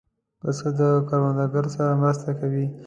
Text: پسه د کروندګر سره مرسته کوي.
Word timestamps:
پسه 0.39 0.69
د 0.79 0.81
کروندګر 1.07 1.65
سره 1.75 1.91
مرسته 2.01 2.31
کوي. 2.39 2.65